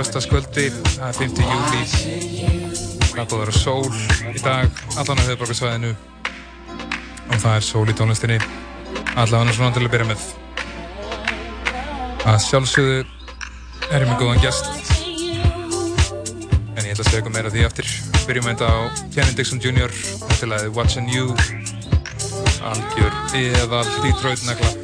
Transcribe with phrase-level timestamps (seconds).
[0.00, 1.42] föstaskvöldi það er 5.
[1.44, 1.80] júli
[3.10, 5.90] það er búið að vera sól í dag allan á höfuborgarsvæðinu
[7.30, 8.38] og það er sól í tónlistinni.
[9.20, 10.24] Allavega svona til að byrja með.
[12.30, 12.98] Að sjálfsögðu
[13.90, 14.72] er ég með góðan gest.
[16.74, 17.94] En ég ætla að segja ykkur meira því eftir
[18.26, 18.78] byrjum þetta á
[19.14, 19.92] Kenny Dixon Jr.
[20.26, 21.34] þetta er lagið Watching You.
[22.70, 24.79] Algjör eðal Detroit negla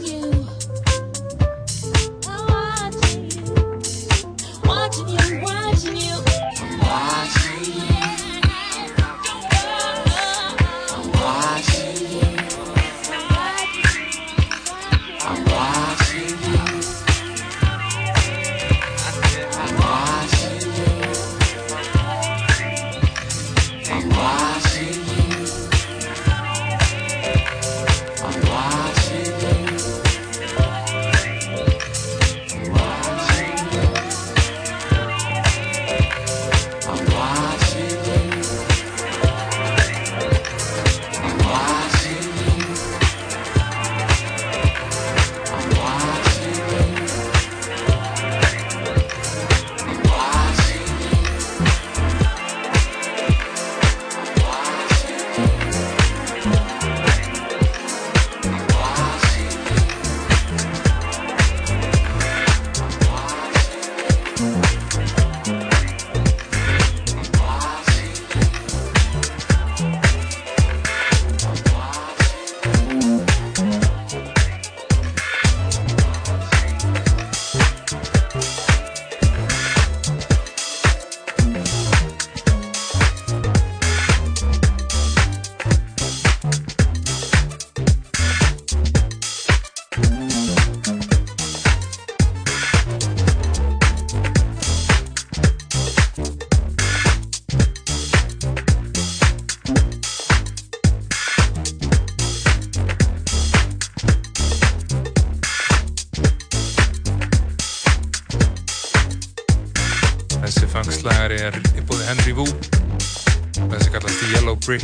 [114.67, 114.83] Brick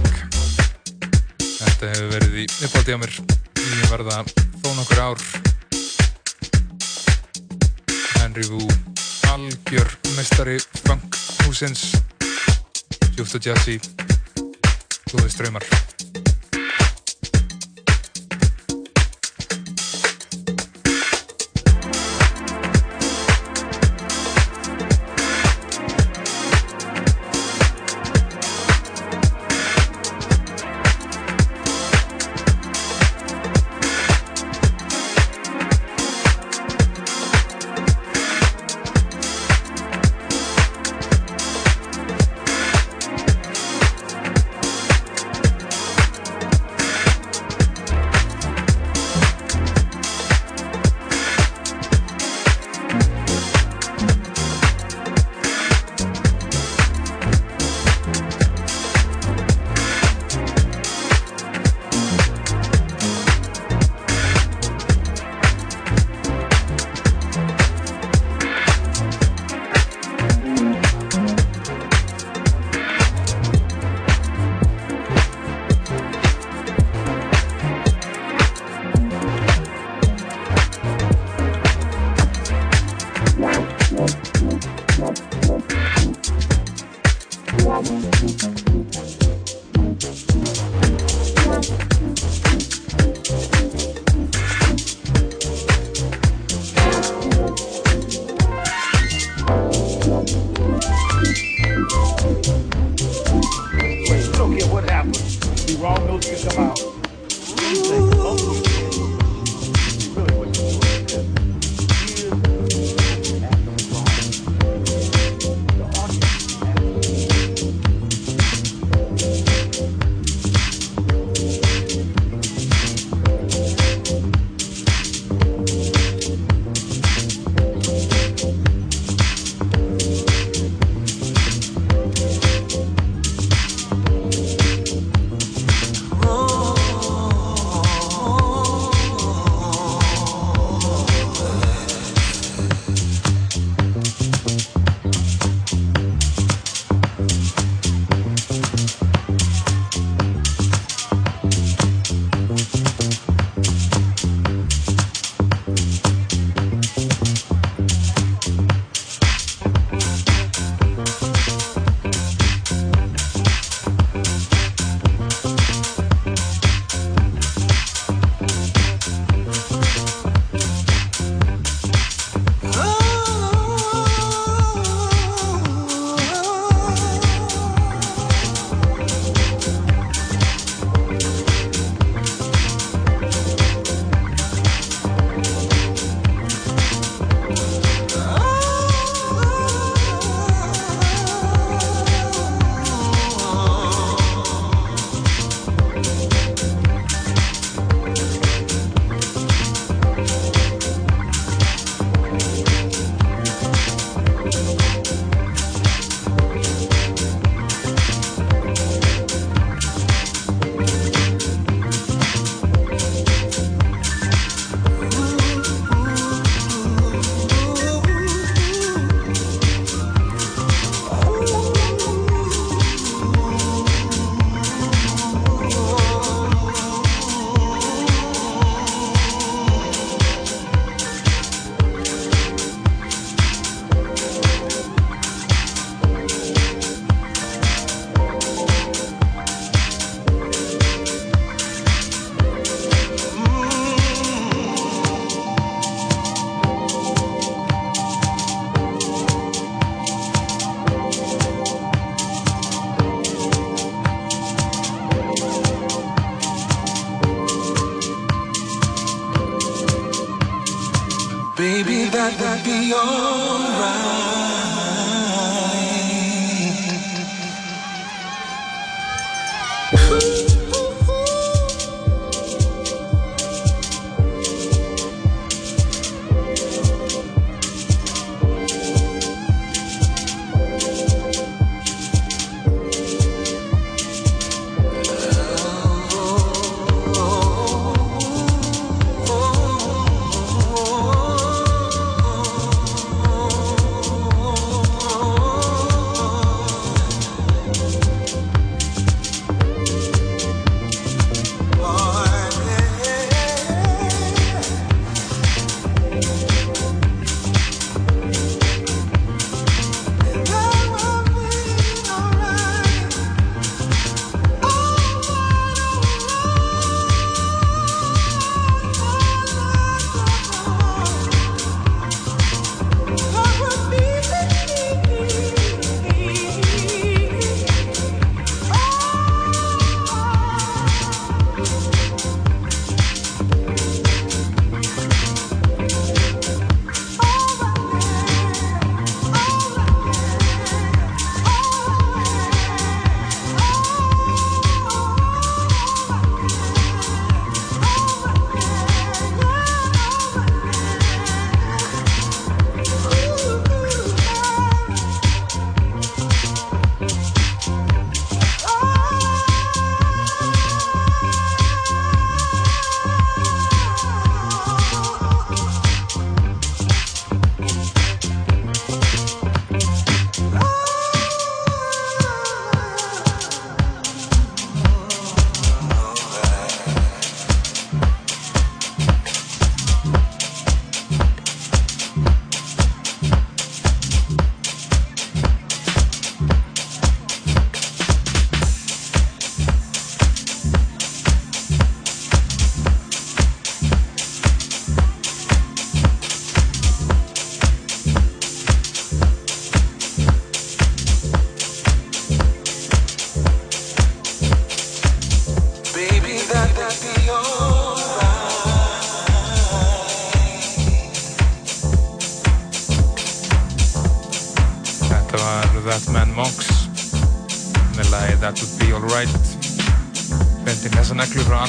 [1.42, 3.16] Þetta hefur verið í uppátti á mér.
[3.58, 4.20] Í verða
[4.62, 5.24] þó nokkur ár.
[8.20, 8.62] Henry Wu
[9.32, 11.88] algjör mestari funk húsins
[13.16, 13.80] djúft og jazzy
[15.10, 15.66] góði ströymar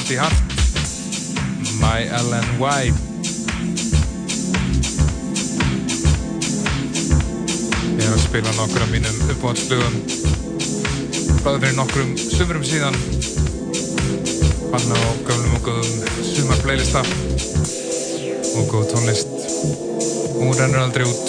[0.04, 0.36] Andy Hart.
[1.80, 2.92] My LNY
[7.94, 9.96] Ég hef að spila nokkur af mínum uppáhaldslugum
[11.46, 13.00] báði fyrir nokkrum sumurum síðan.
[14.74, 15.96] Fann á gömlum og góðum
[16.34, 17.00] sumar playlista.
[18.60, 19.32] Og góð tónlist.
[20.36, 21.24] Hún rennur aldrei út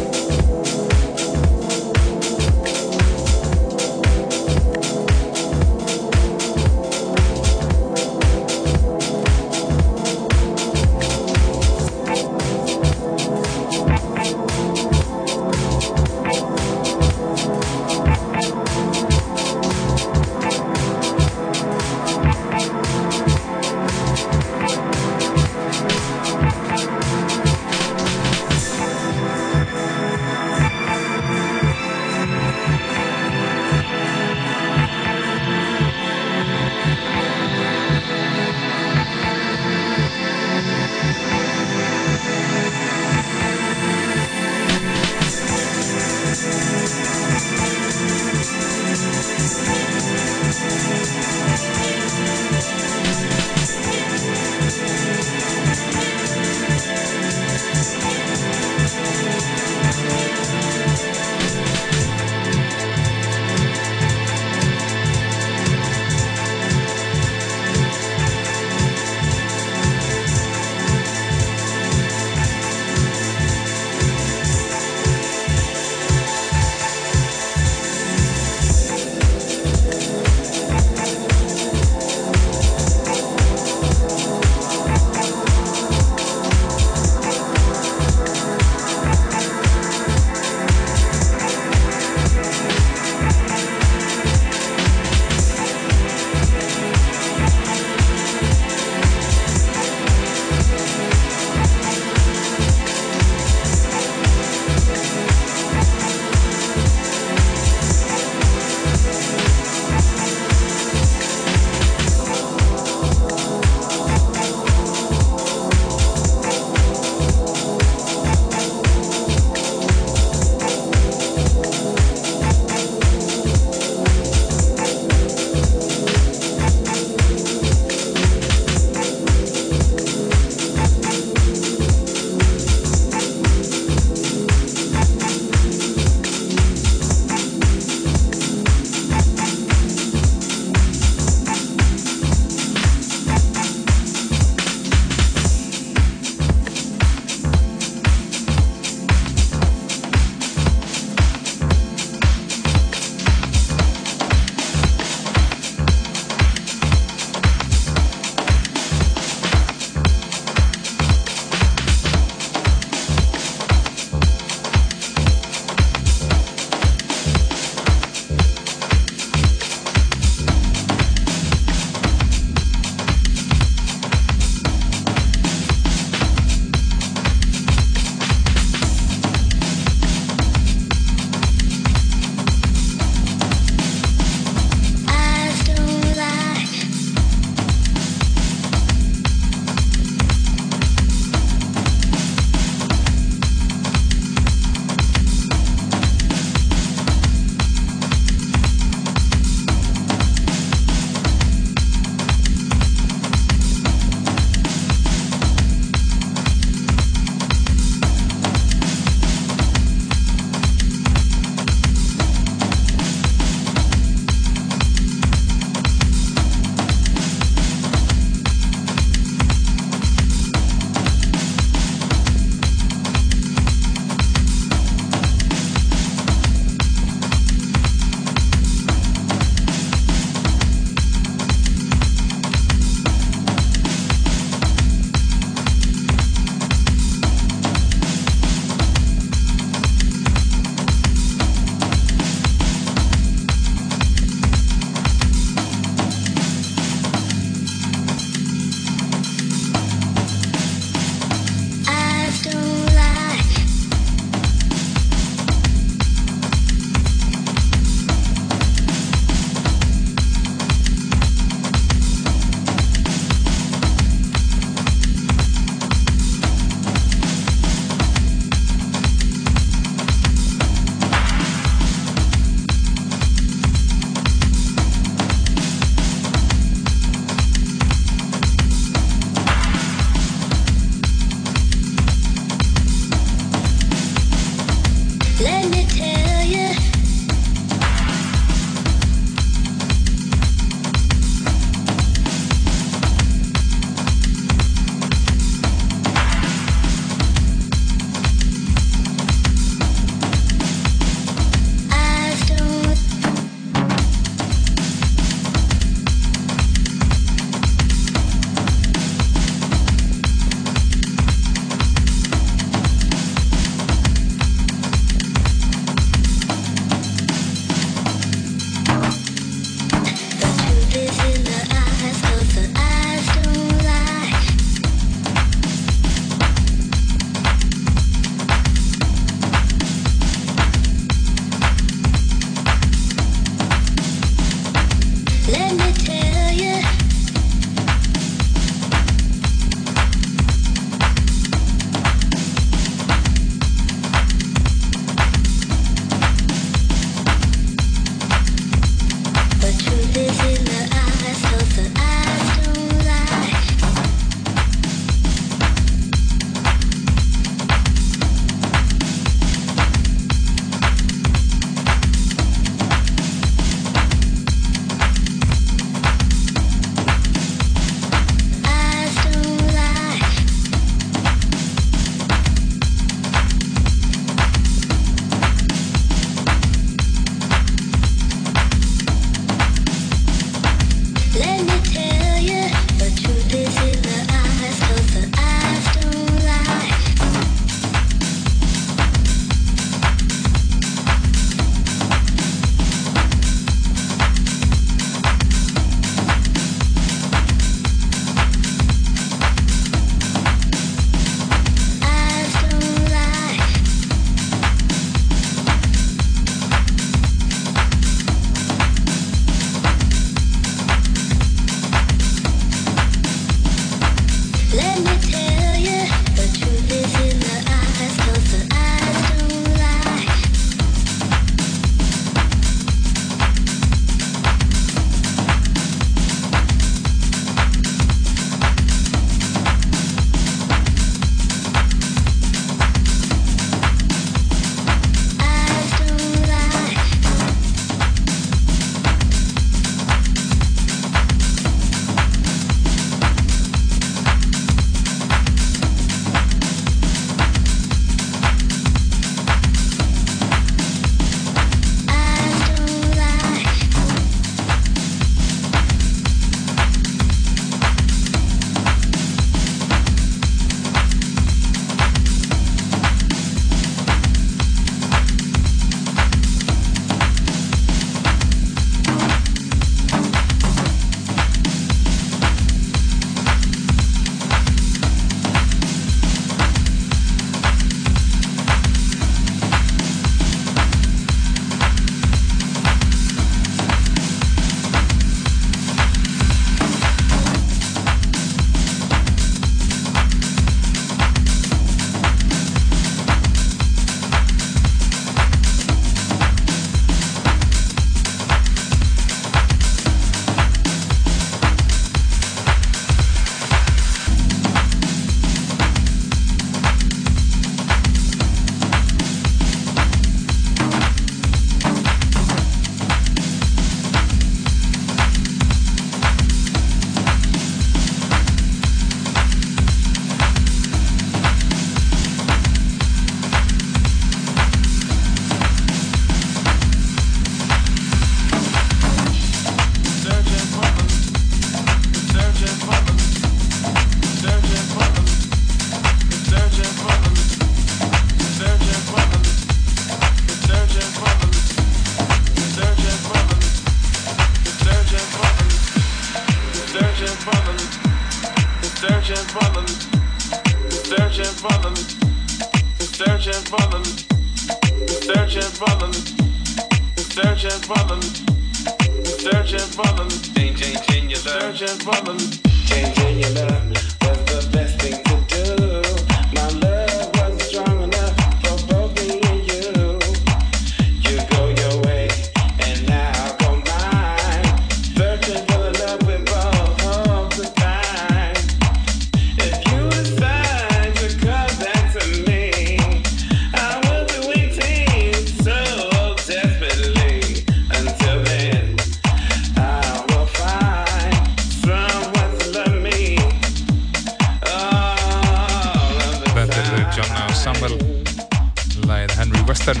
[599.08, 600.00] lagið Henry Western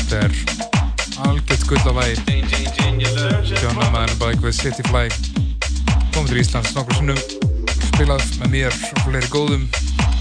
[0.00, 0.36] þetta er
[1.26, 2.14] algjört gull á lagi
[3.62, 5.08] John Amann bæk við Cityfly
[6.14, 7.18] komið til Íslands nokkur sinnum.
[7.88, 9.64] Spilað með mér og fleiri góðum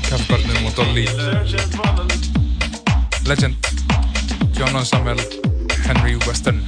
[0.08, 1.06] Kjallbarnum og Dolly.
[3.29, 3.56] Legend
[4.58, 5.21] John Samuel
[5.86, 6.63] Henry Western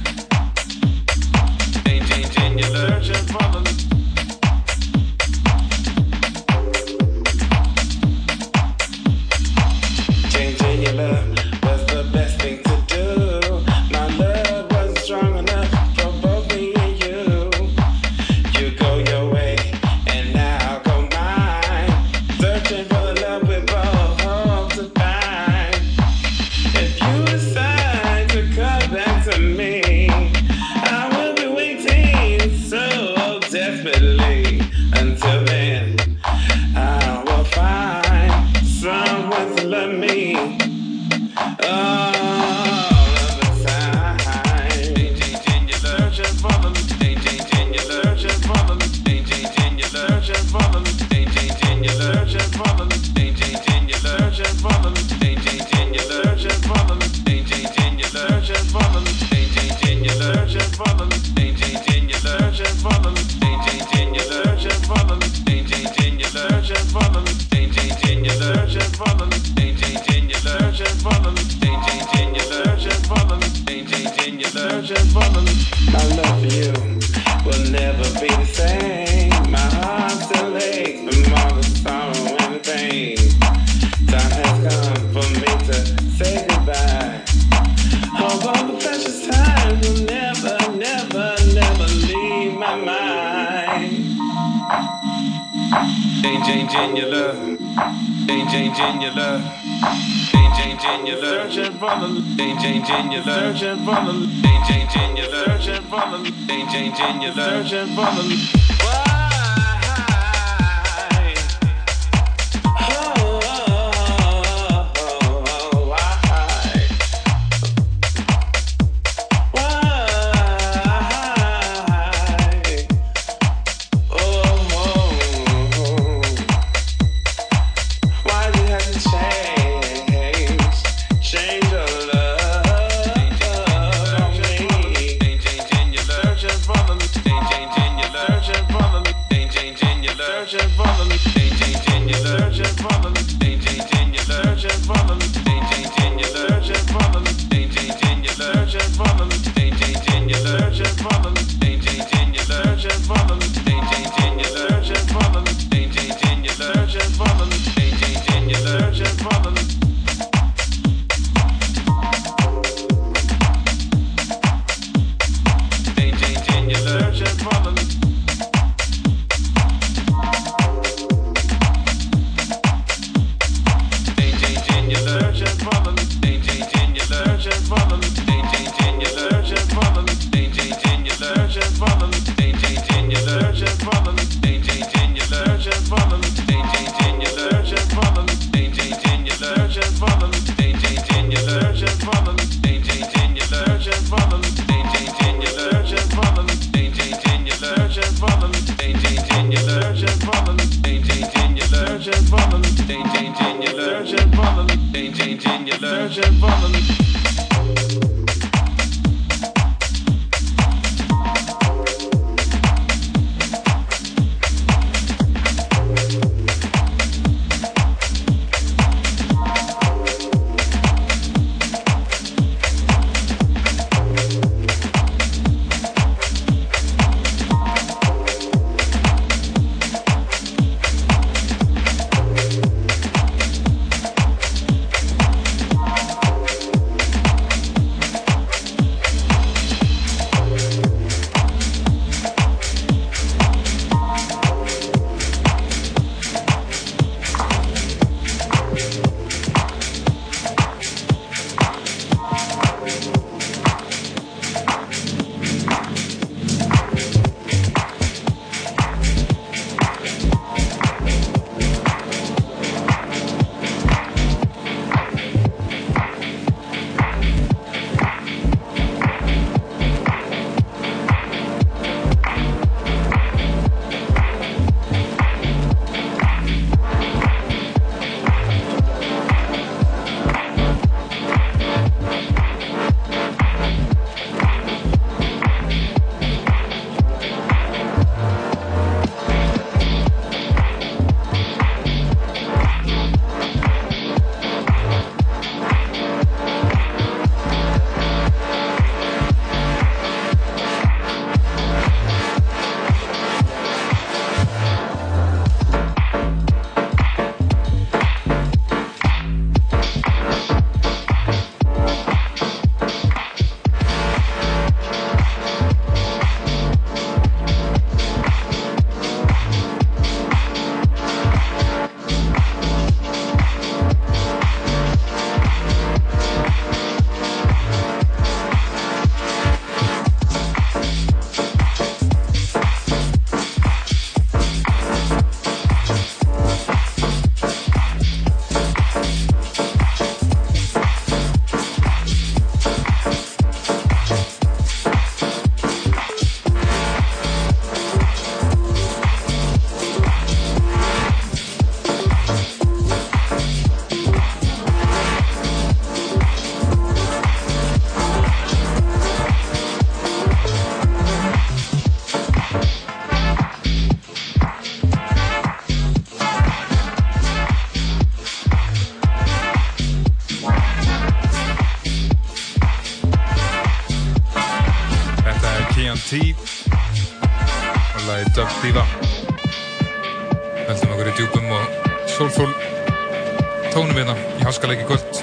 [384.56, 385.18] norskaleik í kvöld.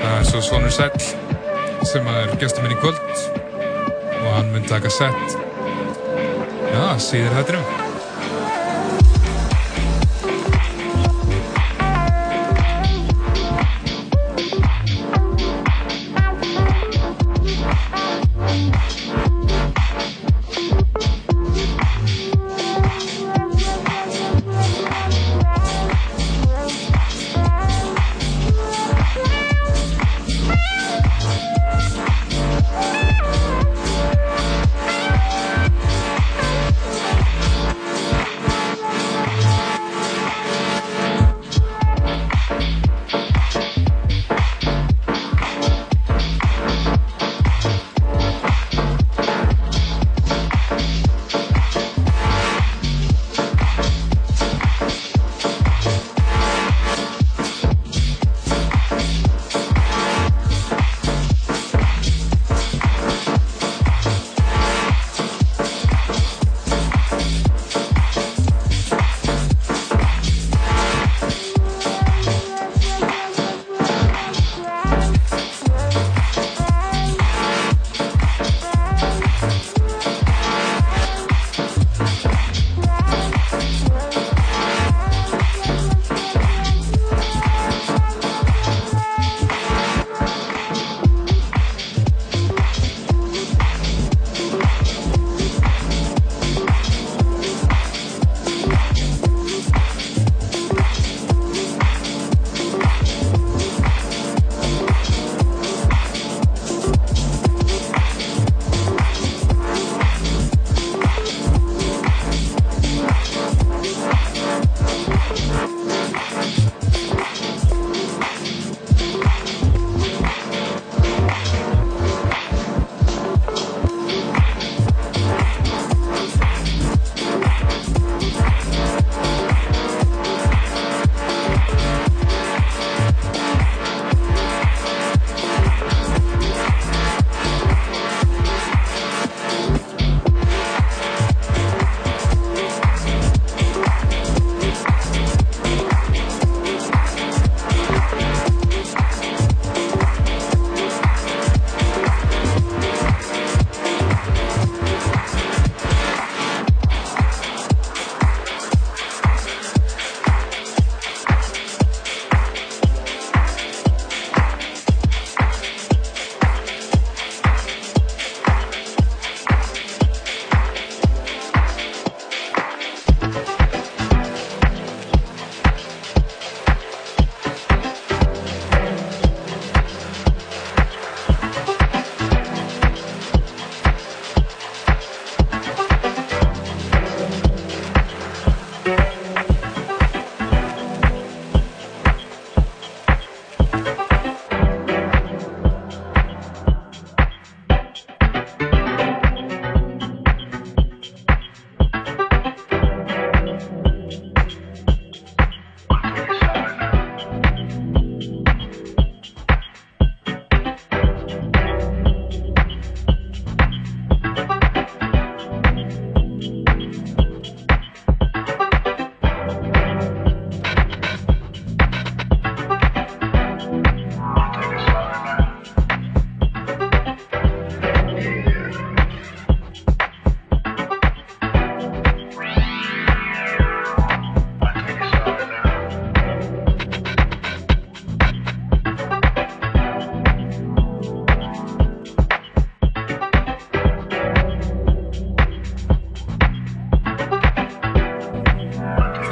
[0.00, 2.98] Það er svo Svonur Sæll sem er gestur minn í kvöld
[3.62, 5.38] og hann mun taka sett,
[6.72, 7.85] já, síður hættinum.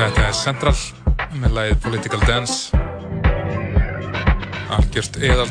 [0.04, 0.74] Þetta er Central
[1.40, 2.76] með lagið Political Dance.
[4.76, 5.48] Algjört eðal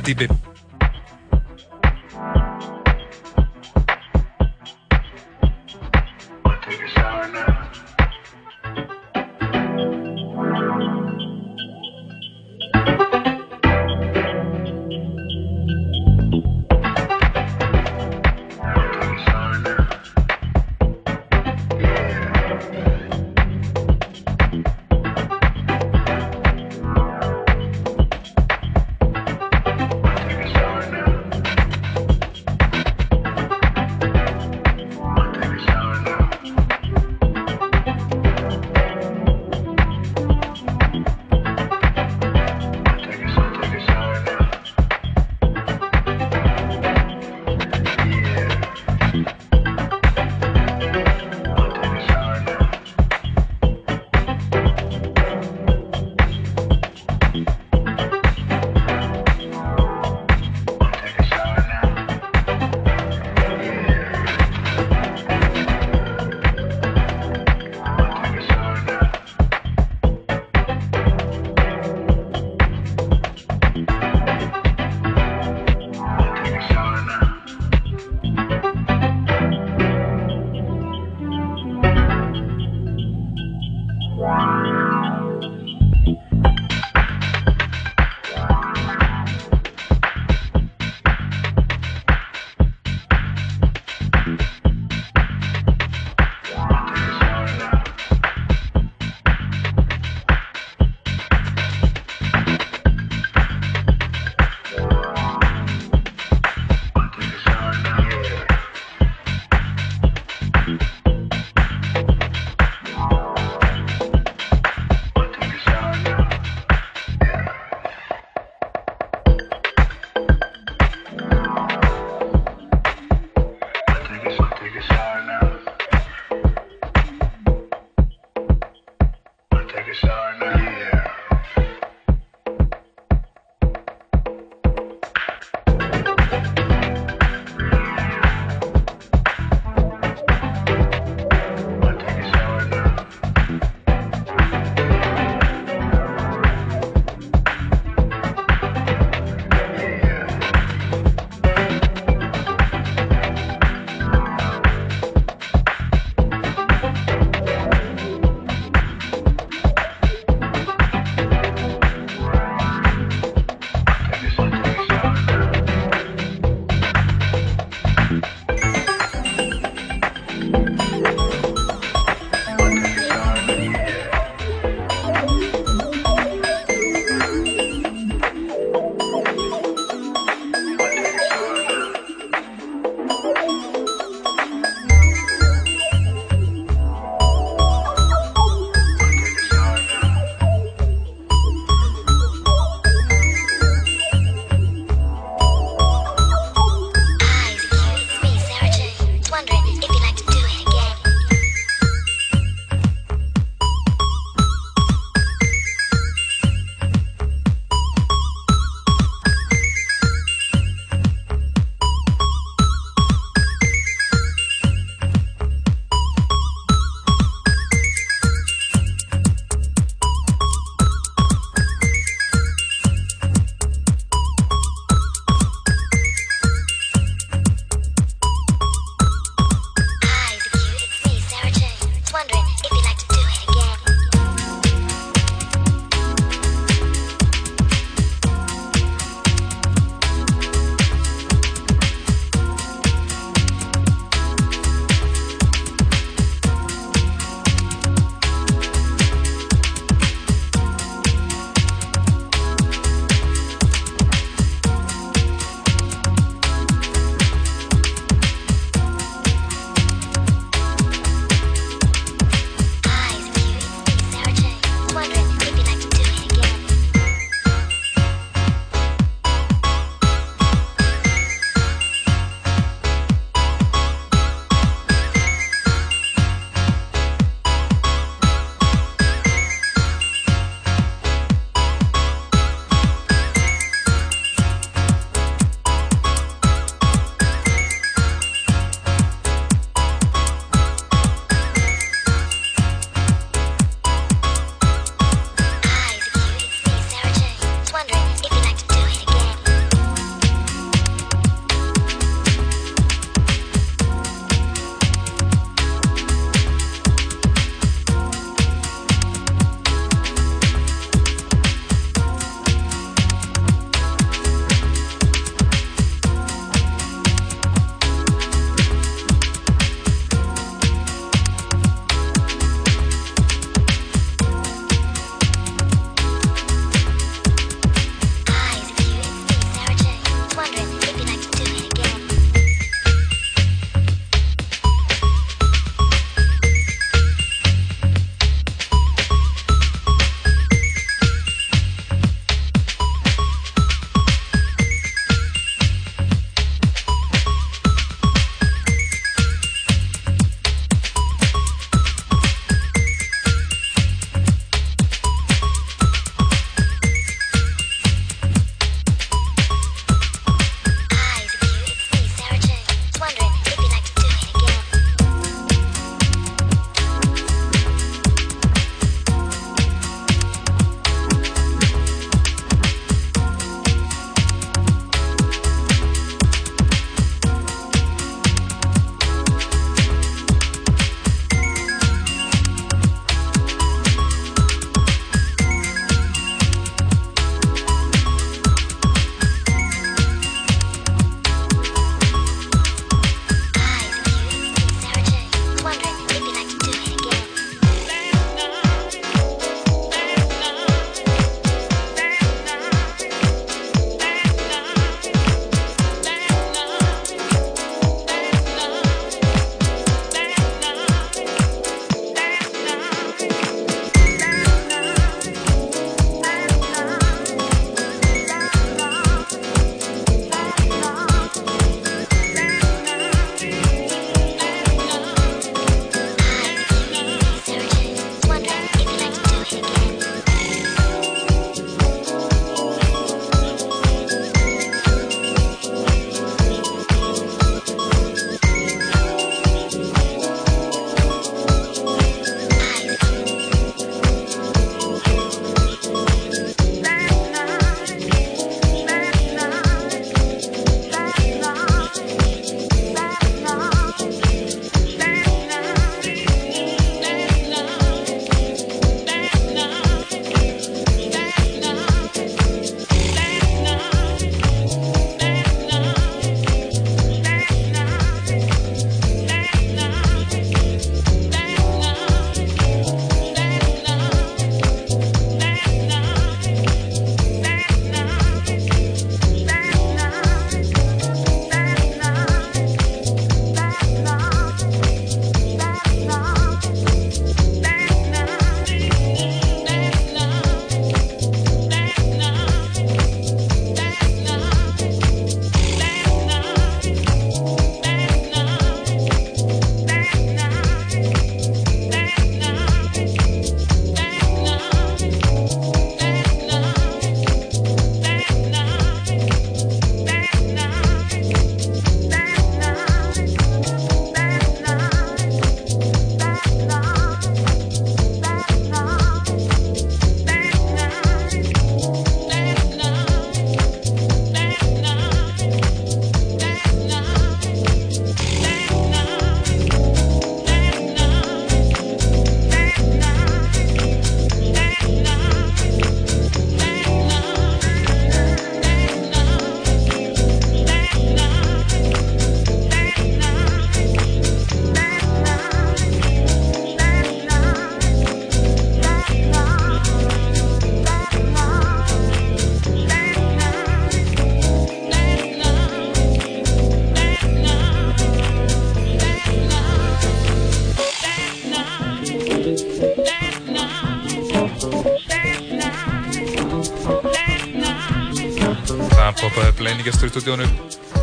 [570.13, 570.45] stúdíónu.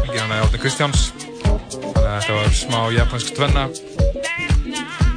[0.05, 1.09] Ekki hann að Átni Kristjáns.
[1.43, 3.65] Þannig að þetta var smá japansk tvenna.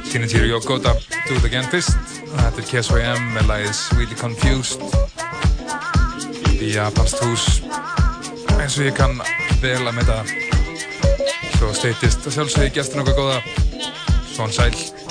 [0.08, 0.96] Shinichiro Yokota
[1.28, 1.94] Do It Again fyrst.
[2.32, 4.82] Þetta er KSYM með lagið Sweetly Confused.
[6.58, 7.46] Í japansk hús.
[8.58, 9.14] Eins og ég kann
[9.62, 10.34] vel að það
[11.54, 13.38] svo steytist að sjálfsögði gestur nokkuð góða.
[14.34, 15.03] Svon Sæl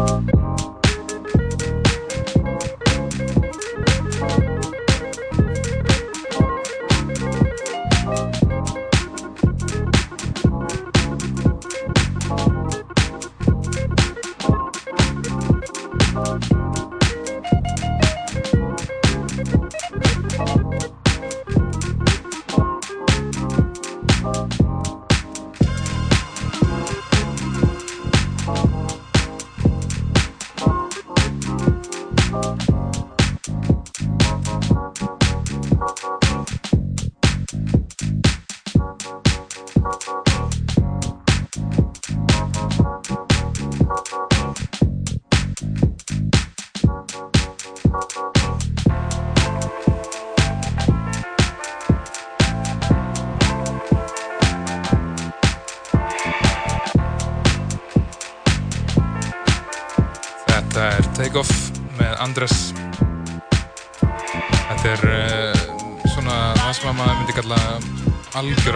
[0.00, 0.39] you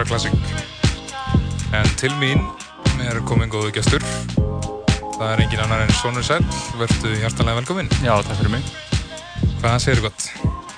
[0.09, 0.33] klassik
[1.75, 2.41] En til mín
[3.03, 4.03] er komin góðu gestur
[5.15, 6.43] Það er engin annar en Sónur Sæll
[6.79, 8.69] Vertu hjartanlega velkominn Já, takk fyrir mig.
[9.61, 10.25] Hvað segir gott?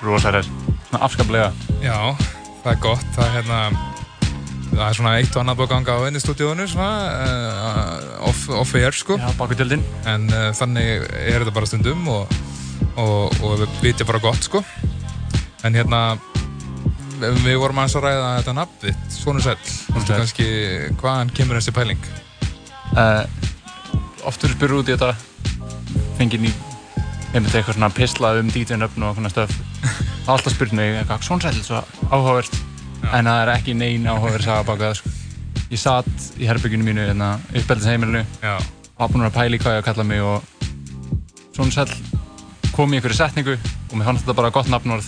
[0.04, 0.44] Rosalega,
[0.88, 1.48] svona afskaplega.
[1.82, 1.96] Já,
[2.62, 3.60] það er gott Það er hérna
[4.68, 6.90] Það er svona eitt og annað búið að ganga á einni stúdíónu svona
[7.24, 9.82] uh, off, off air sko Já, bakutjöldin.
[10.06, 12.36] en uh, þannig er þetta bara stundum og,
[13.00, 14.60] og, og við vitja bara gott sko
[15.66, 16.02] en hérna
[17.18, 20.48] við vorum aðeins að ræða þetta nafn þitt, Svonu Sæll Þú kannski
[21.00, 22.08] hvaðan kemur þessi pæling
[22.96, 23.24] Uh,
[24.26, 25.12] oft verður spyrur út í þetta,
[26.18, 26.52] fengið ný,
[27.34, 29.52] einmitt eitthvað svona pisla um DJ-nöfn og svona stöf.
[30.30, 32.56] Alltaf spurt mig, eitthvað, svona sæl, svo áhugavert.
[33.12, 35.14] En það er ekki neina áhugaverð saga baka það, sko.
[35.68, 37.34] Ég satt í herbygginu mínu, hérna,
[38.98, 40.38] og var búinn að pæla í hvað ég að kalla mig og
[41.54, 41.92] svona sæl
[42.74, 45.06] kom í einhverju setningu og mér fannst þetta bara gott nafnorð.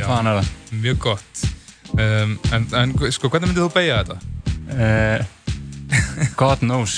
[0.00, 0.50] Hvaðan er það?
[0.82, 1.42] mjög gott
[1.92, 4.16] um, en, en sko, hvernig myndið þú beigja þetta?
[4.72, 5.20] Uh,
[6.40, 6.96] God knows.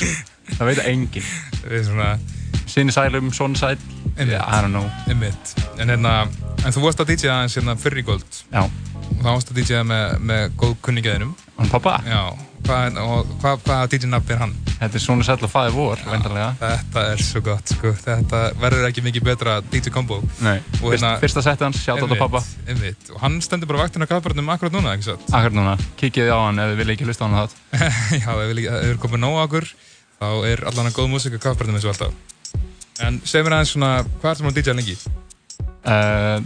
[0.55, 1.29] Það veit enginn.
[1.65, 2.13] Við svona,
[2.71, 3.79] Sinni sælum, svona sæl,
[4.19, 4.87] I don't know.
[5.11, 6.29] einmitt en hérna,
[6.65, 9.59] en þú varst að DJ aðeins hérna fyrr í góld Já, og þá varst að
[9.59, 12.21] DJ með, með góð kunningiðinum hann pappa, Já,
[12.67, 13.01] hvað,
[13.43, 14.55] hvað, hvaða DJ-nafn er hann?
[14.85, 16.49] þetta er svona og fæði vor, vendarlega.
[16.61, 17.93] Þetta er svo gott, sko.
[18.05, 20.21] Þetta verður ekki mikið betra DJ combo.
[20.45, 22.43] Nei, Og Fyrst, hérna- fyrsta setið hans, sjátt á Einmitt, pappa.
[22.69, 23.11] Einmitt.
[23.15, 25.25] Og hann stendur bara vaktinn á kafbarnum akkurat núna, ekki satt?
[25.33, 27.57] Akkur núna, kikið á hann ef þið vilja ekki hlusta á hann það.
[28.25, 29.71] Já, ef við erum komið nóg á okkur,
[30.21, 32.15] þá er allan að góð músík á kafbarnum eins og alltaf.
[33.01, 34.97] En segð mér aðeins svona, hvað er það að DJ lengi?
[35.85, 36.39] Uh,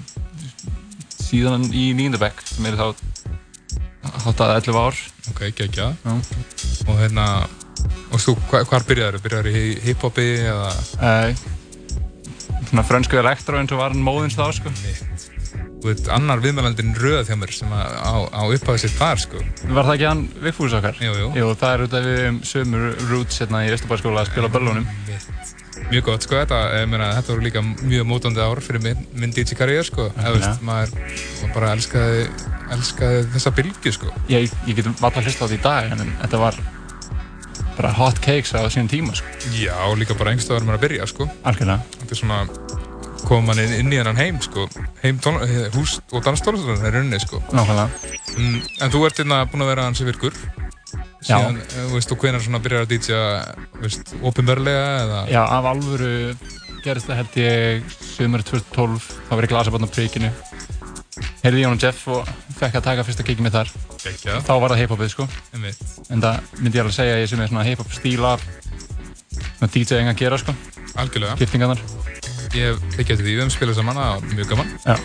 [1.18, 2.94] síðan í nýjendabæk, sem er þá
[4.24, 4.96] háttað 11 ár.
[5.30, 5.92] Ok, geggja.
[6.04, 6.14] Já.
[6.88, 7.26] Og hérna,
[8.12, 9.22] og þú, hva, hvar byrjaður?
[9.24, 10.70] Byrjaður í hip-hopi eða?
[10.98, 14.72] Uh, svona frönsku elektro eins og var hann móðins þá, sko.
[14.82, 15.26] Mitt.
[15.78, 19.42] Þú veit, annar viðmælandinn röð hjá mér sem að, á, á upphafið sitt þar, sko.
[19.68, 20.98] Var það ekki hann Vigfús okkar?
[21.04, 21.28] Jú, jú.
[21.38, 24.88] Jú, það er út af við sömur roots hérna í Östubæðskóla að spila á böllunum.
[25.06, 25.37] Mitt.
[25.88, 29.86] Mjög gott, sko, þetta, meina, þetta voru líka mjög mótandi ár fyrir minn, minn DJ-karriér,
[29.88, 30.10] sko.
[30.20, 30.90] Eða, veist, maður,
[31.40, 32.26] maður bara elskaði,
[32.76, 34.12] elskaði þessa bylgju, sko.
[34.28, 36.60] Ég, ég get valla hlust á þetta í dag, en þetta var
[37.78, 39.32] bara hot cakes á sínum tíma, sko.
[39.56, 41.30] Já, líka bara einhverstaðar maður að byrja, sko.
[41.48, 41.96] Algjörlega.
[42.02, 42.42] Þetta er svona,
[43.24, 44.68] koma mann inn, inn í hennan heim, sko.
[45.00, 45.40] Heim tón,
[45.78, 47.40] hús og danstólastöðun, er runni, sko.
[47.48, 48.12] Nákvæmlega.
[48.36, 50.36] Mm, en þú ert hérna búinn að vera hansi virkur.
[51.18, 53.22] Síðan, eh, veist, og hvenær svona byrjar að DJ-a,
[53.82, 55.20] veist, opinberlega, eða?
[55.32, 56.12] Já, af alvöru
[56.84, 60.30] gerist það held ég sömur 2012, þá var ég glasabann á príkinu.
[61.42, 63.70] Heyrði Jón og Jeff og fekk að taka fyrsta kikið mitt þar.
[63.98, 65.26] Gekkja, Þá var það hip-hopið, sko.
[65.54, 65.82] einmitt.
[66.10, 68.44] En það myndi ég alveg segja að ég sem er svona hip-hop stíl af
[69.58, 70.54] svona DJ-ing að gera, sko.
[70.94, 71.36] Algjörlega.
[71.42, 71.82] Giftingarnar.
[72.54, 74.70] Ég hef tekið eftir því, við höfum spilað saman, það var mjög gaman.
[74.86, 74.96] Já.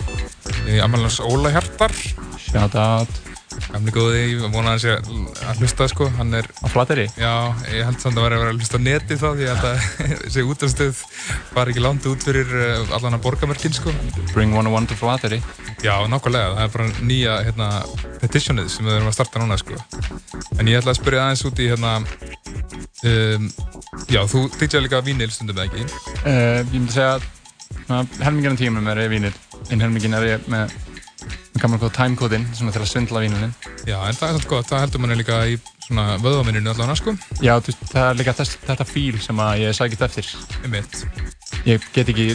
[0.69, 1.91] Í Amalans Óla Hjartar,
[2.43, 3.32] Shout out.
[3.71, 4.93] Gamli góði, ég vona að hann sé
[5.47, 6.07] að hlusta, sko.
[6.17, 7.05] Hann er, Á Flateyri.
[7.17, 7.31] já,
[7.71, 9.83] ég held samt að vera að hlusta á neti þá, því ég að
[10.23, 11.03] þessi útastöð
[11.55, 13.93] var ekki langt út fyrir uh, allan að borgamörkin, sko.
[14.33, 15.41] Bring 101 to Flateyri.
[15.83, 17.69] Já, nákvæmlega, það er bara nýja, hérna,
[18.23, 19.79] petitionið sem við erum að starta núna, sko.
[20.57, 21.95] En ég ætla að spyrja aðeins út í, hérna,
[23.11, 23.47] um,
[24.09, 25.87] já, þú DJ líka vínil stundum eða ekki?
[26.23, 27.31] Uh, ég myndi segja að
[27.93, 29.35] af tímanum er ég vínir.
[29.69, 30.71] Einn helmingin er ég með
[31.63, 33.53] gammal góð timecodin, svona til að svindla vínilinn.
[33.87, 35.57] Já, en það er svolítið gott, það heldur manni líka í
[35.87, 37.13] svona vöðvaminninu allavega, sko.
[37.43, 40.31] Já, þú það er líka þess, þetta fíl sem að ég sækist eftir.
[40.63, 41.03] Einmitt,
[41.63, 42.25] Ég get ekki,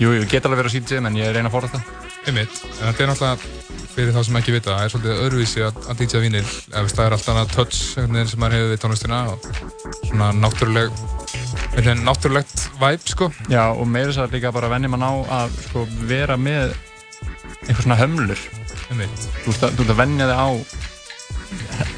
[0.00, 1.90] jú, ég get alveg verið á CDJ, en ég reyna að forða það.
[2.30, 2.60] einmitt.
[2.80, 3.50] En þetta er náttúrulega,
[3.92, 6.44] fyrir þá sem ekki vita, það er svolítið öðruvísi að, að DJ vínil.
[6.72, 9.48] Ef það er alltaf annað touch, sem maður hefur við tónlistina og
[10.06, 11.02] svona náttúruleg,
[12.06, 13.28] náttúrulegt vibe, sko.
[13.52, 15.12] Já, og meira þess að líka bara venni mann á
[15.42, 16.72] að sko, vera með
[17.66, 18.40] einhver svona hömlur.
[18.92, 20.48] Þú veist að, að venja þig á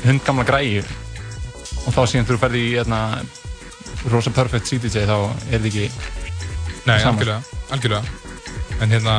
[0.05, 0.83] hundgamla græju
[1.85, 3.01] og þá síðan þú ferði í hérna,
[4.12, 5.87] rosa perfect CDJ þá er þetta ekki
[6.85, 7.15] nei, Sama.
[7.15, 7.41] algjörlega,
[7.75, 8.05] algjörlega.
[8.83, 9.17] En hérna,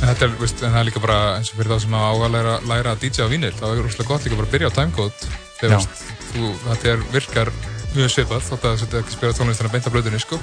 [0.00, 2.24] þetta er, veist, en það er líka bara eins og fyrir þá sem á að
[2.34, 4.76] læra, læra að DJ á vínil, þá er rosalega gott líka bara að byrja á
[4.78, 5.30] timecode.
[5.60, 5.86] Þegar,
[6.30, 7.52] þú, þetta er, virkar
[7.96, 10.38] mjög svipað, þótt að þetta ekki spila tónlistina beint af blöðunni, sko.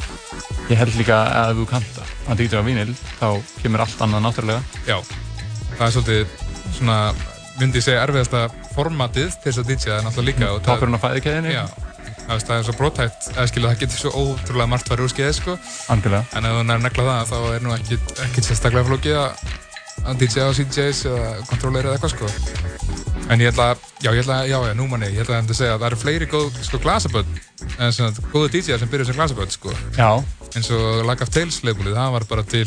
[0.70, 3.28] Ég held líka að ef þú kanta að DJ á vínil þá
[3.64, 4.62] kemur allt annað náttúrulega.
[4.88, 4.98] Já,
[5.78, 6.26] það er svolítið
[6.78, 6.98] svona,
[7.60, 8.42] myndi ég segja, erfiðasta
[8.76, 10.50] formatið til þess að DJ er náttúrulega líka.
[10.52, 11.52] og það- Toppurinn á fæðikeðinu.
[11.56, 11.66] Já,
[12.28, 15.34] það, það er svo brótætt, eða skilja, það getur svo ótrúlega margt farið úr skeiði,
[15.40, 15.58] sko.
[15.88, 16.26] Algjörlega.
[16.36, 19.32] En ef þú nær negla það, þá er nú ekki, ekki sérstaklega flókið að
[20.08, 22.28] að DJ á CDJs eða kontrolleira eða eitthvað, sko.
[23.34, 25.76] En ég ætla að, já, ég ætla já, já, nú manni, ég ætla að segja
[25.76, 27.40] að það eru fleiri góð, sko, glasaböld,
[27.78, 29.74] en svona, góðu DJ-ar sem byrjuð sem glasaböld, sko.
[29.98, 30.10] Já,
[30.56, 32.66] eins og Lag of Tales labelið, það var bara til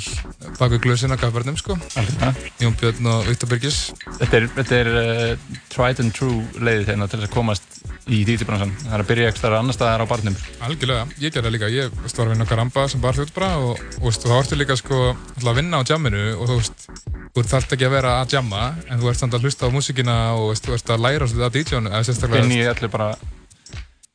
[0.59, 2.51] baku glösin að gafverðnum sko Algjörlega.
[2.61, 3.79] Jón Björn og Viktor Birgis
[4.19, 8.23] Þetta er, þetta er uh, tried and true leiðið þeirna til þess að komast í
[8.27, 8.73] DJ-bransan.
[8.83, 10.37] Það er að byrja starf annar staðar á barnum.
[10.67, 13.83] Algjörlega, ég gerði það líka, ég var að vinna á Karamba sem barþjótt bara og,
[14.01, 16.89] og þá ertu líka sko alltaf að vinna á jamminu og þú veist,
[17.37, 20.17] þú þarft ekki að vera að jamma en þú ert samt að hlusta á músíkina
[20.41, 21.47] og þú ert að læra svolítið
[21.91, 23.11] að sérstaklega Finn í allir bara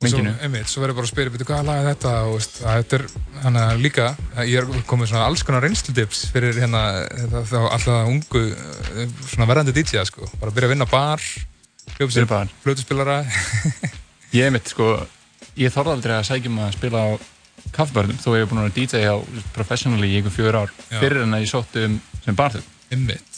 [0.03, 0.33] menginu.
[0.67, 3.05] Svo, verður bara að spyrja, betur hvað lag er þetta og veist, þetta er,
[3.43, 4.07] hann er líka
[4.45, 6.81] ég er komið svona alls konar reynslutips fyrir hérna,
[7.13, 8.43] þetta, þá alltaf ungu
[9.31, 11.23] svona verðandi DJ-a sko bara byrja að vinna bar,
[12.29, 12.51] bar.
[12.65, 13.21] flötuspilara
[14.35, 14.97] Ég mitt, sko,
[15.55, 17.09] ég þorði aldrei að sækja mig að spila á
[17.75, 19.15] kaffibörnum þó ég hef búin að DJ á
[19.55, 20.99] professionally í einhver fjör ár Já.
[20.99, 21.95] fyrir en að ég sótti um
[22.25, 22.67] sem barþjóð.
[22.91, 23.31] einmitt,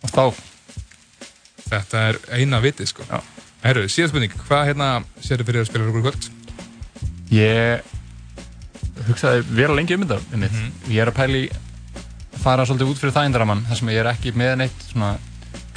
[0.00, 0.22] Og þá,
[1.70, 3.06] þetta er eina vitið sko.
[3.62, 4.90] Herru, síðan spurning, hvað hérna
[5.20, 6.30] sérðu fyrir að spila okkur kvöld?
[7.30, 7.82] ég
[9.06, 10.56] hugsaði vera lengi um þetta einmitt.
[10.90, 14.32] Ég er að pæli að fara svolítið út fyrir þægindaramann þar sem ég er ekki
[14.36, 15.12] með neitt svona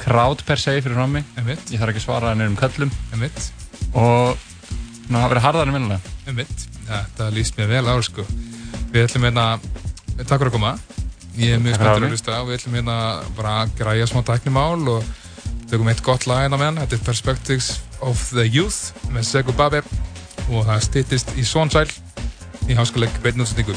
[0.02, 0.98] krát per se fyrir.
[1.00, 2.92] Einmitt, Ég þarf ekki að svara nefnum köllum.
[3.14, 3.46] Einmitt,
[3.94, 4.36] og
[5.08, 6.14] ná, það verið harðar en vinnulega.
[6.26, 6.66] einmitt.
[6.88, 8.26] Þetta líst mér vel á sko.
[8.92, 9.46] Við ætlum hérna,
[10.24, 10.74] takk fyrir að koma.
[11.38, 12.96] Ég er mjög spenntur að hlusta og við ætlum hérna
[13.38, 15.04] bara að græja smá tæknimál og
[15.70, 17.72] tökum eitt gott lag hérna með hann Þetta er Perspectives
[18.04, 19.84] of the Youth með Segu Babe.
[20.50, 21.88] Og það styttist í Svonsæl
[22.68, 23.76] í háskaleg beinnútsendingu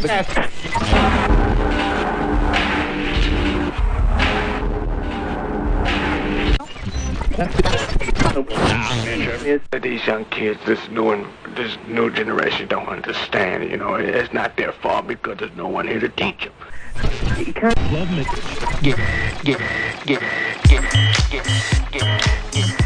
[0.00, 0.10] These
[10.06, 13.70] young kids, this new this new generation don't understand.
[13.70, 16.54] You know, it's not their fault because there's no one here to teach them.
[17.92, 18.24] Love me.
[18.82, 18.96] Get,
[19.44, 19.58] get,
[20.06, 20.22] get, get,
[20.66, 20.82] get,
[21.92, 22.02] get,
[22.52, 22.79] get.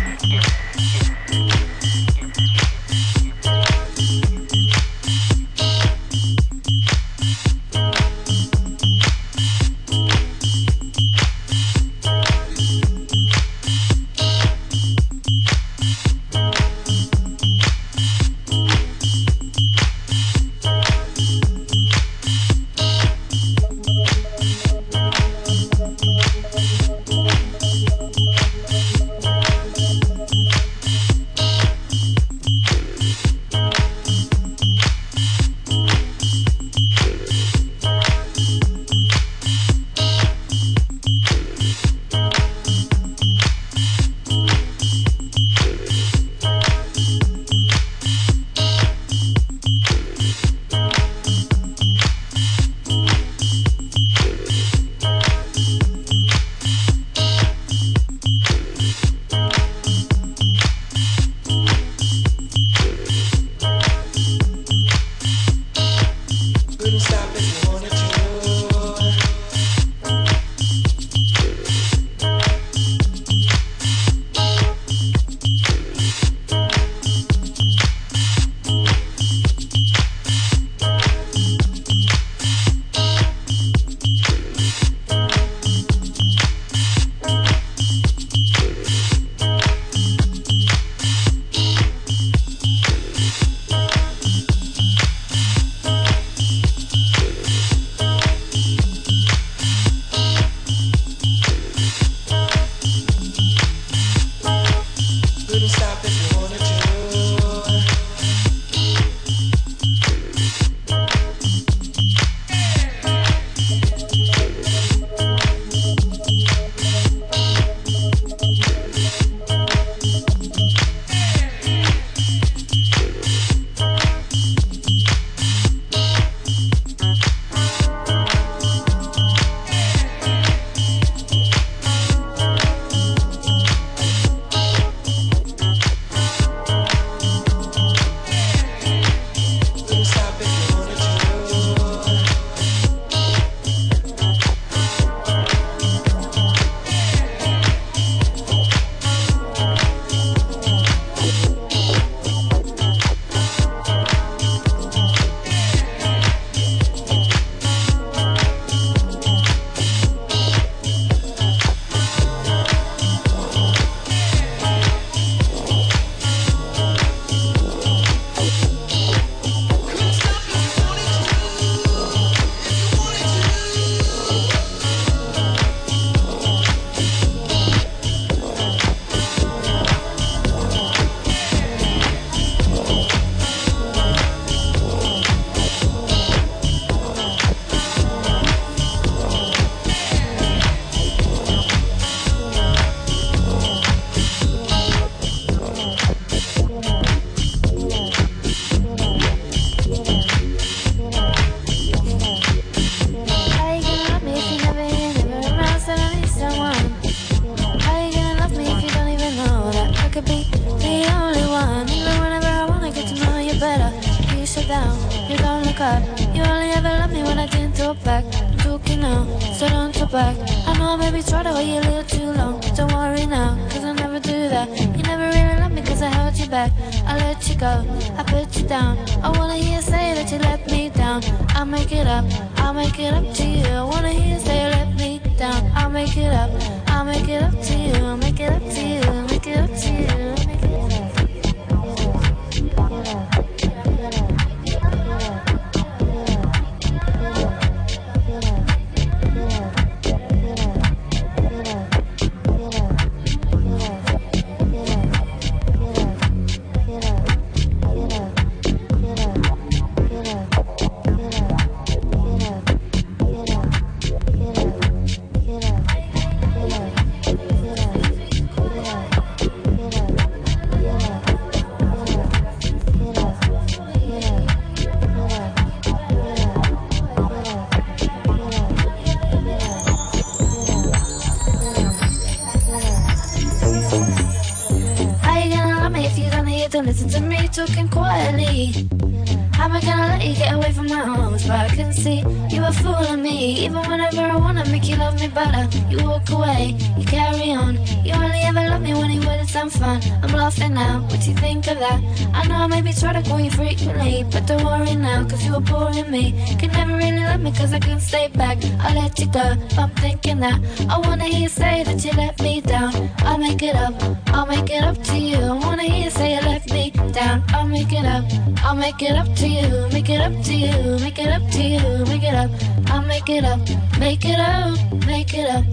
[308.14, 308.58] Stay back.
[308.78, 309.46] I let you go,
[309.76, 310.58] I'm thinking that.
[310.88, 312.92] I wanna hear you say that you let me down.
[313.28, 313.94] I'll make it up,
[314.28, 315.38] I'll make it up to you.
[315.38, 317.42] I wanna hear you say you let me down.
[317.48, 318.24] I'll make it up,
[318.64, 319.68] I'll make it up to you.
[319.94, 322.50] Make it up to you, make it up to you, make it up.
[322.92, 323.60] I'll make it up,
[323.98, 324.78] make it up,
[325.10, 325.64] make it up.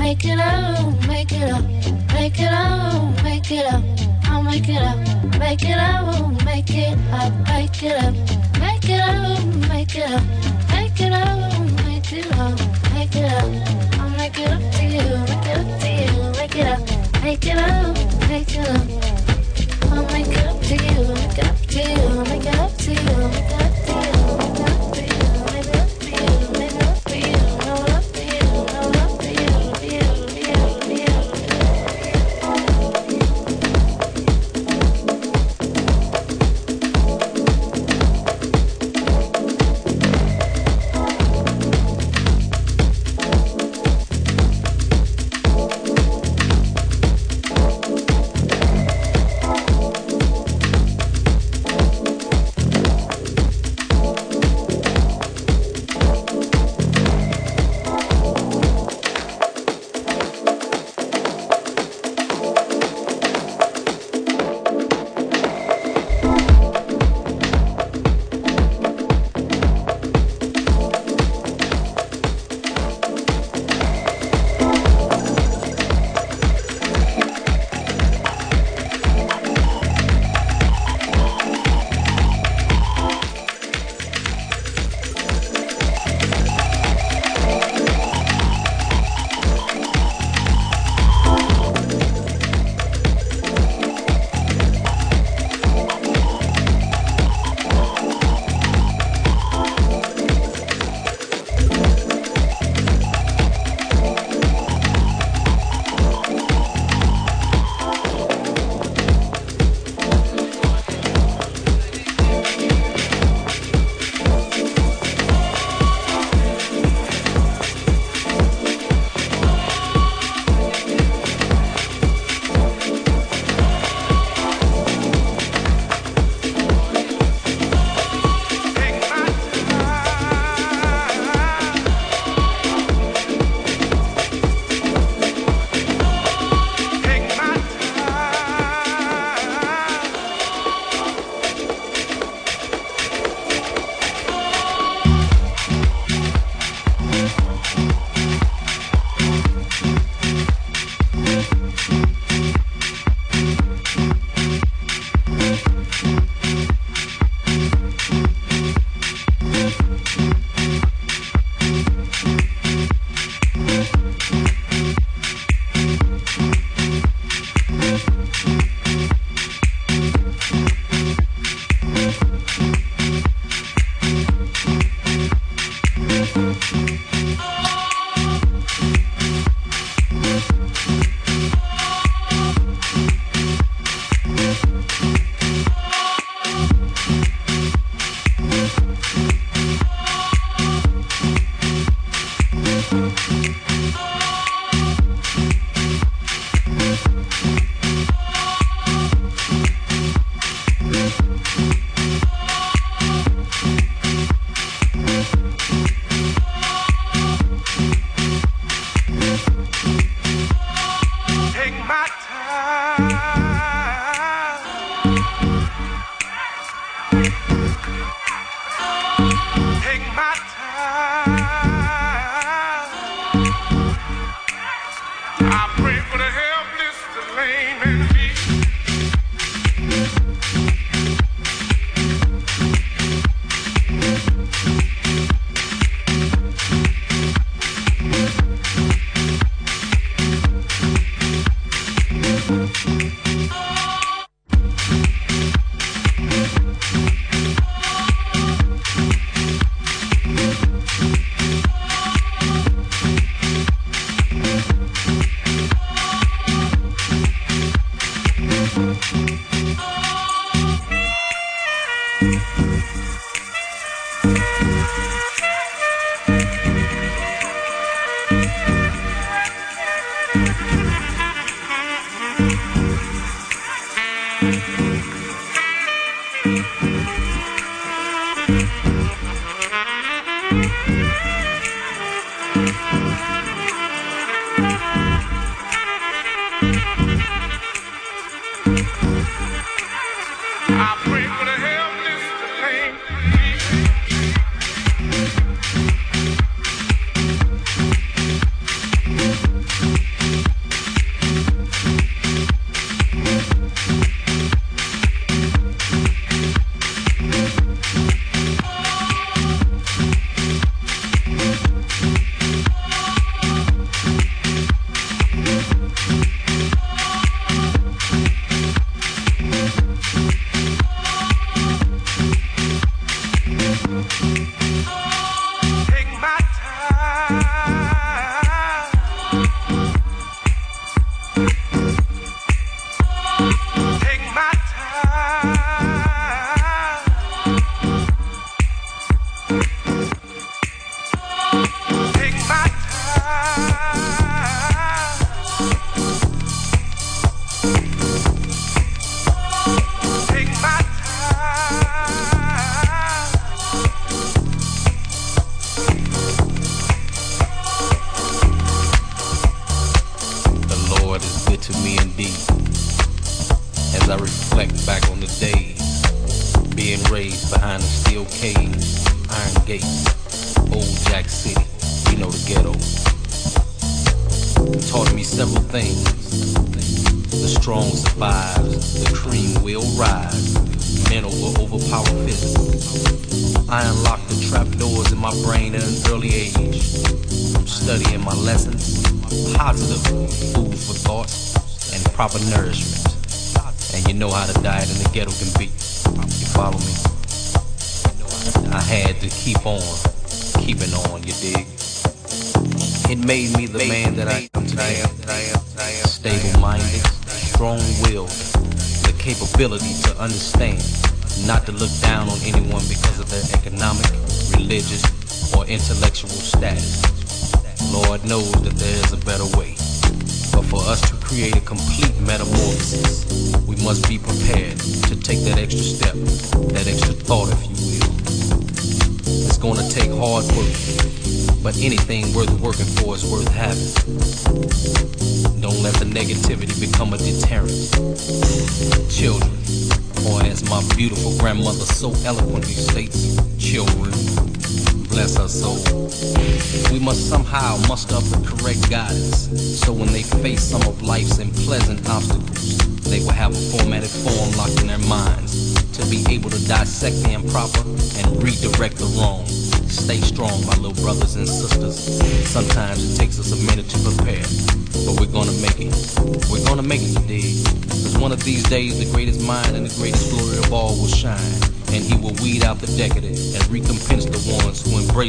[0.00, 1.64] Make it up, make it up,
[2.16, 3.84] make it up, make it up.
[4.30, 4.98] I'll make it up,
[5.38, 8.29] make it up, make it up, make it up,
[16.60, 16.78] ちは
[17.22, 17.79] 相手は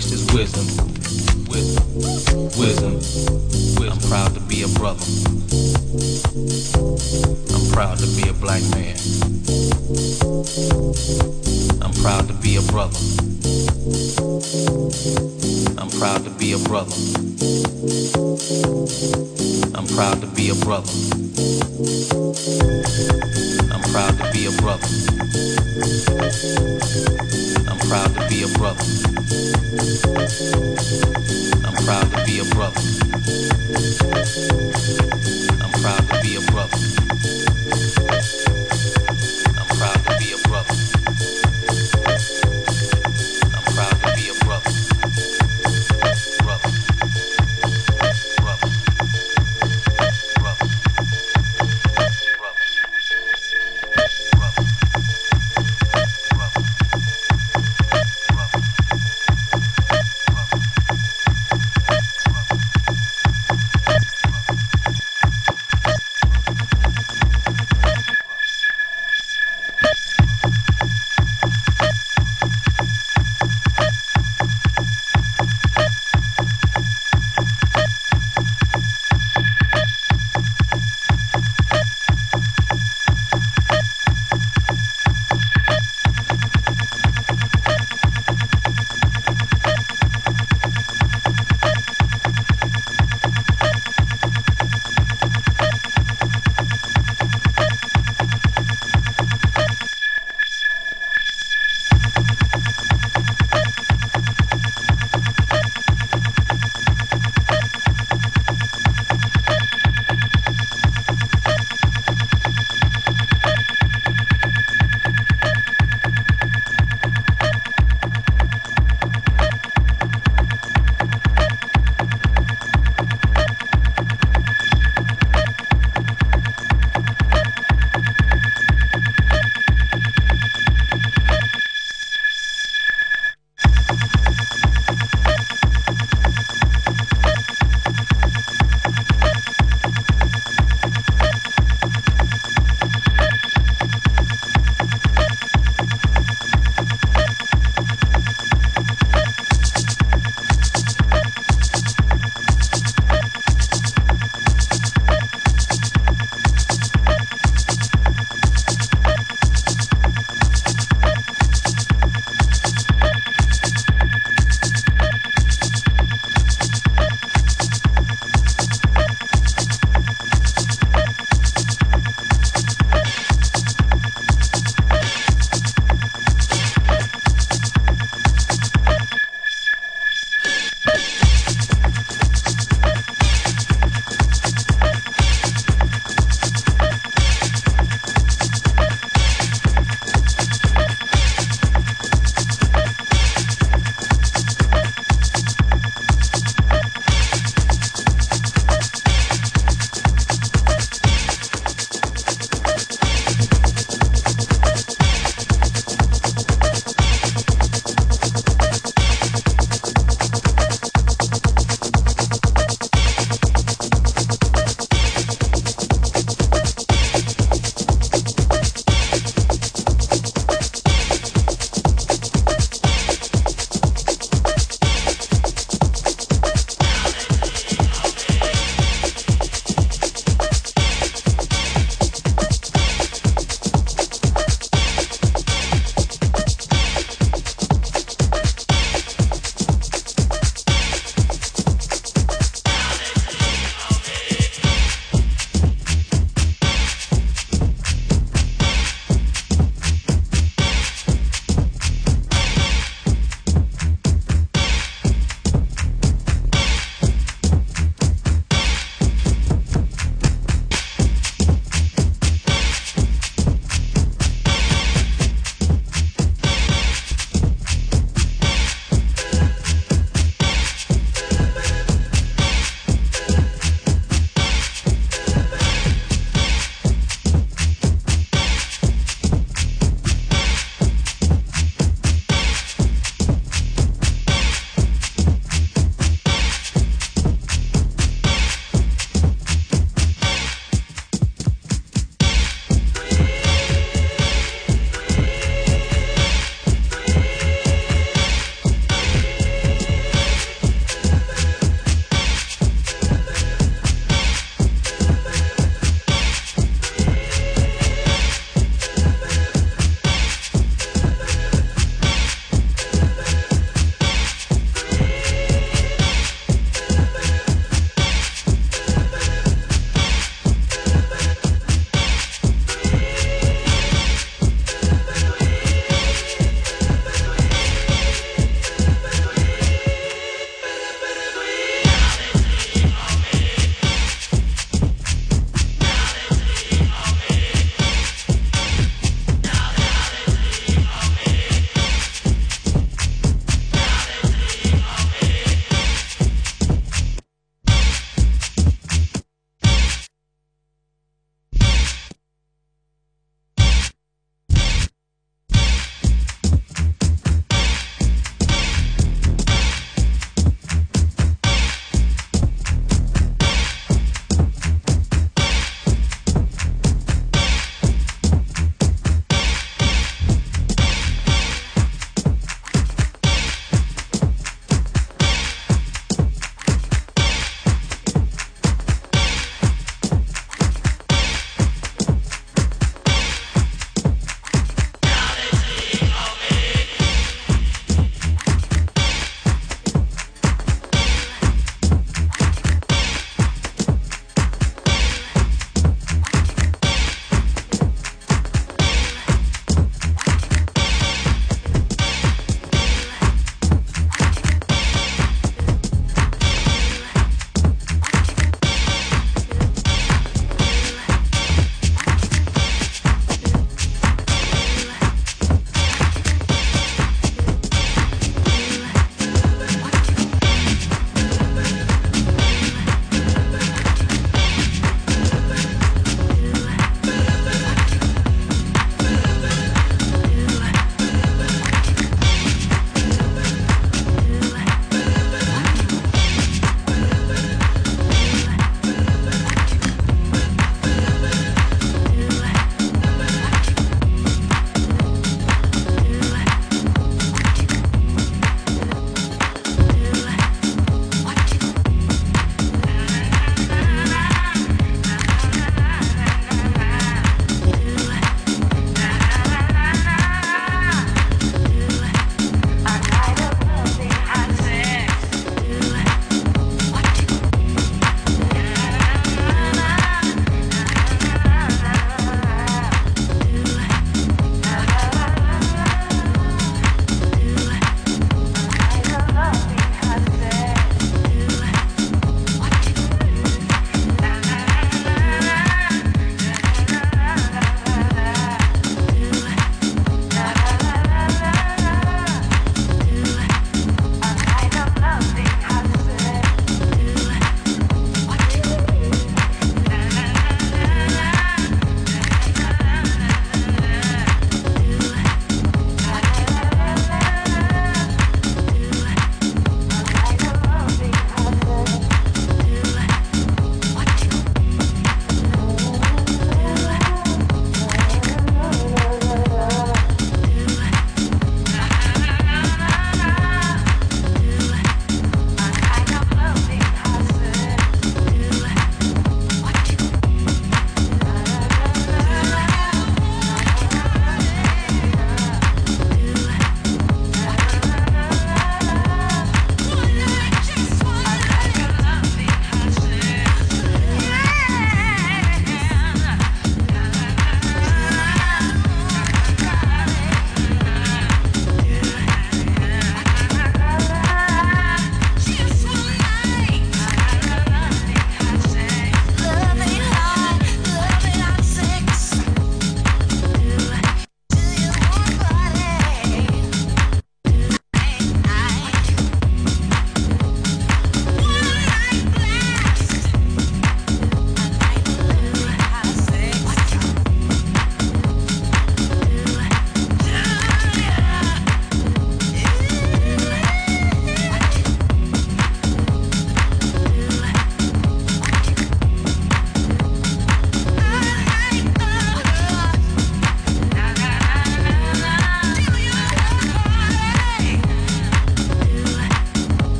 [0.00, 0.29] placed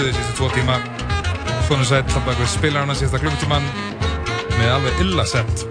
[0.00, 0.76] frumustöðu síðustu tvo tíma.
[1.66, 3.66] Svona sett að baka spilarna síðasta klukkutíman
[4.56, 5.64] með alveg illa sett.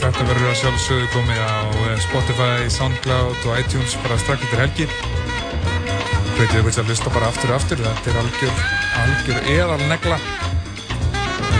[0.00, 4.88] Þetta verður að sjálfsögðu komið á eh, Spotify, Soundcloud og iTunes bara strax eftir helgi.
[6.40, 7.82] Ykkur til að hlusta bara aftur og aftur.
[7.84, 8.62] Þetta er algjör,
[9.02, 10.20] algjör eðal negla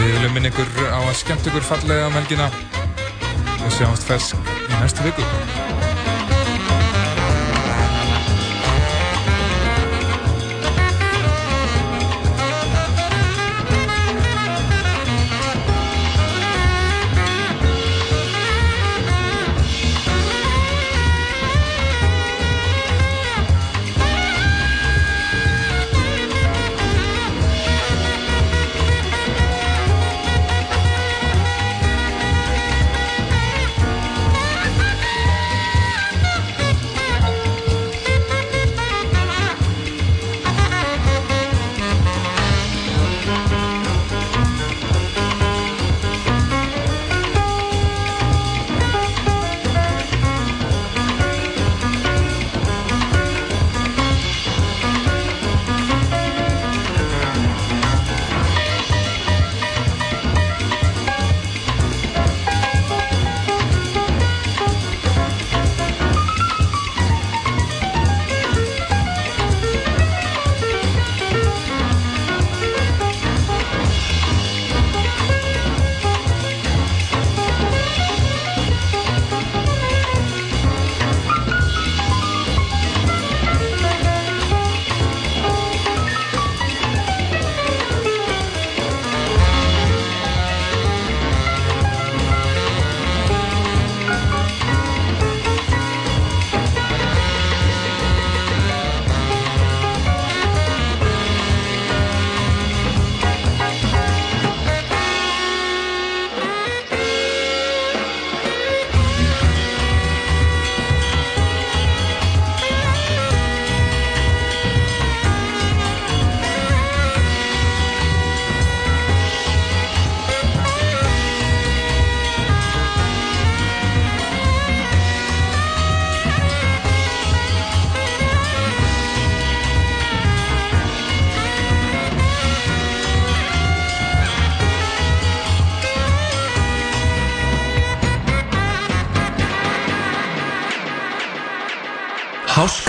[0.00, 2.48] við viljum minna ykkur á að skemmt ykkur fallega um helgina.
[3.60, 5.79] Og sjáumst fersk í næstu viku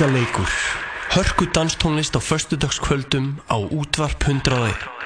[0.02, 0.48] Háskaleikur
[1.10, 5.01] Hörku danstónlist á föstudagskvöldum á útvarp 101